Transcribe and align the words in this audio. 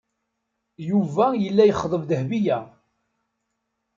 Yuba 0.89 1.25
yella 1.43 1.63
yexḍeb 1.65 2.03
Dahbiya. 2.09 2.59